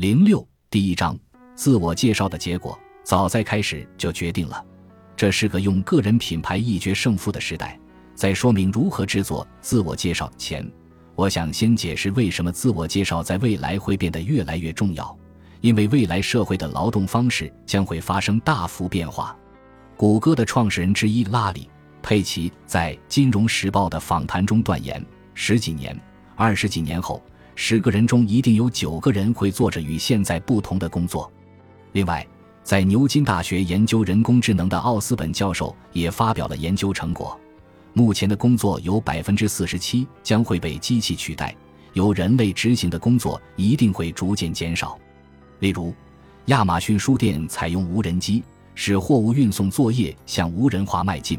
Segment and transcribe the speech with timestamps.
[0.00, 1.14] 零六第一章
[1.54, 4.64] 自我介绍的结果，早在开始就决定了，
[5.14, 7.78] 这是个用个人品牌一决胜负的时代。
[8.14, 10.66] 在说明如何制作自我介绍前，
[11.14, 15.14] 我想先解释为什么自我介绍在未来会变得越来越重要。
[15.60, 19.36] 因为未来社会的劳动方式将会发生大幅变化。
[19.98, 21.64] 谷歌的创始人之一拉里·
[22.00, 25.04] 佩奇在《金融时报》的访谈中断言：
[25.34, 25.94] 十几年、
[26.36, 27.22] 二十几年后，
[27.62, 31.30] 十个人中一定有九个人会做着与现在不同的工作。
[31.92, 32.26] 另外，
[32.64, 37.38] 在牛津大学研究人工智能的奥斯本教授也发表了研究成果：
[37.92, 41.54] 目前的工作有百分之四十七将会被机器取代，
[41.92, 44.98] 由人类执行的工作一定会逐渐减少。
[45.58, 45.94] 例如，
[46.46, 48.42] 亚马逊书店采用无人机，
[48.74, 51.38] 使货物运送作业向无人化迈进。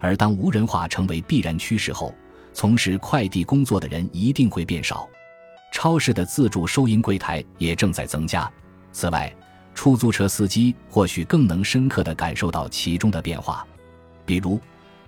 [0.00, 2.12] 而当无人化成为必然趋势后，
[2.52, 5.08] 从事快递工作的人一定会变少。
[5.72, 8.48] 超市的自助收银柜台也正在增加。
[8.92, 9.34] 此外，
[9.74, 13.66] 出租车司机或许更能深刻地感受到其中的变化。
[14.24, 14.60] 比如，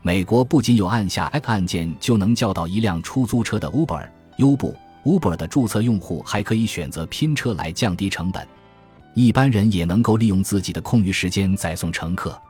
[0.03, 4.75] 美国不仅有按下 App 按键就能叫到一辆出租车的 Uber、优步。
[5.05, 8.49] Uber 的注册用户还可以选择拼车来降低成本，
[9.13, 12.41] 一般人也能够利用自己的空余时间载送乘客。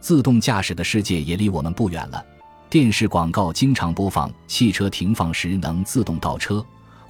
[0.00, 2.22] 自动驾驶的世界也离我们不远了。
[2.68, 6.62] 电视广告经常播放汽车停放时能自动倒车，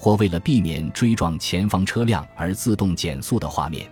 [0.05, 3.91] 或为了避免追撞前方车辆而自动减速的画面。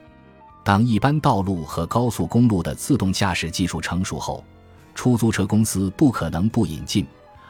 [0.62, 4.44] 当一般道路和高速公路的自动驾驶技术成熟后，
[4.94, 7.06] 出租车公司不可能不引进，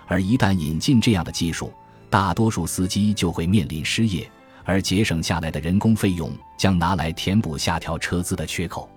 [0.06, 1.72] 而一旦引进这样的技术，
[2.08, 4.30] 大多数司机就会面临失业，
[4.62, 8.88] 而节省下来的人工费用将拿来填补下调车资的缺口。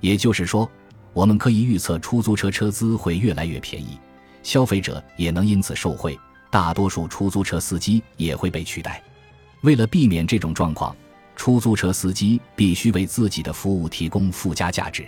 [0.00, 0.66] 也就是说，
[1.12, 3.98] 我们可以预测出租车车资会越来越便宜，
[4.42, 6.18] 消费者也能因此受惠，
[6.52, 9.02] 大多数出租车司机也会被取代。
[9.62, 10.94] 为了避免这种状况，
[11.34, 15.02] 出租车司机必须为自己的服务提供附加价值。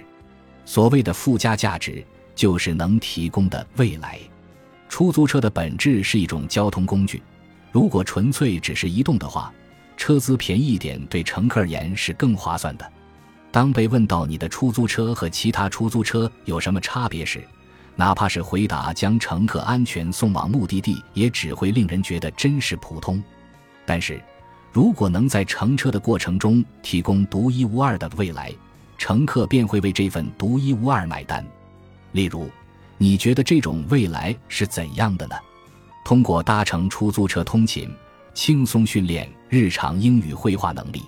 [0.65, 2.03] 所谓的附加价值，
[2.35, 4.19] 就是能提供的未来。
[4.89, 7.23] 出租车的本质是一种交通工具。
[7.71, 9.53] 如果纯粹只是移动的话，
[9.99, 12.93] 车资便宜一点对乘客而言是更划算的。
[13.53, 17.47] 当被问到你的出租车和其他出租车有什么差别时，
[17.97, 23.23] 哪怕是回答将乘客安全送往目的地，也只会令人觉得真是普通。
[23.87, 24.21] 但是，
[24.73, 28.53] 如果能在乘车的过程中提供独一无二的未来，
[28.99, 31.45] 乘客便会为这份独一无二买单。
[32.13, 32.51] 例如，
[32.99, 35.37] 你觉得这种未来是怎样的呢？
[36.05, 37.89] 通过搭乘出租车通勤，
[38.35, 41.01] 轻松训练日常英语绘画能力；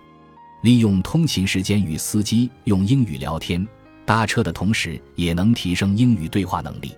[0.63, 3.67] 利用通勤时间与司机用英语聊天，
[4.07, 6.93] 搭车的同时也能提升英语对话能力。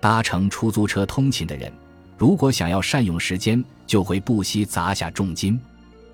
[0.00, 1.72] 搭乘出租车通勤的人，
[2.18, 5.58] 如果想要善用时间，就会不惜砸下重金。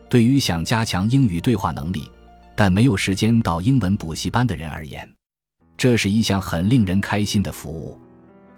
[0.09, 2.09] 对于想加强英语对话能力，
[2.55, 5.09] 但没有时间到英文补习班的人而言，
[5.77, 7.99] 这是一项很令人开心的服务。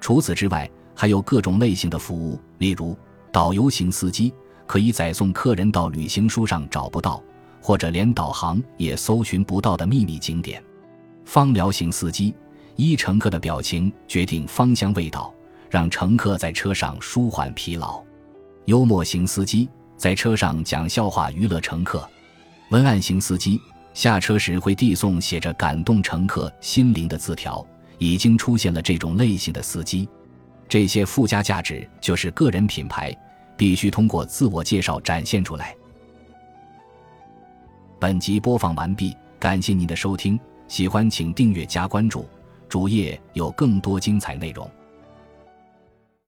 [0.01, 2.97] 除此之外，还有各种类型的服务，例如
[3.31, 4.33] 导游型司机，
[4.67, 7.23] 可以载送客人到旅行书上找不到
[7.61, 10.63] 或者连导航也搜寻不到的秘密景点；
[11.29, 12.35] 芳疗型司机，
[12.77, 15.31] 依乘客的表情决定芳香味道，
[15.69, 18.03] 让乘客在车上舒缓疲劳；
[18.65, 22.01] 幽默型司机在车上讲笑话娱乐乘客；
[22.71, 23.61] 文案型司机
[23.93, 27.65] 下车时会递送写着感动乘客心灵的字条。
[27.99, 30.09] 已经出现了这种类型的司机。
[30.67, 33.15] 这些附加价值就是个人品牌
[33.55, 35.77] 必须通过自我介绍展现出来。
[37.99, 42.29] 本集播放完毕，感谢您的收听，喜欢请订阅加关注，
[42.69, 44.71] 主页有更多精彩内容。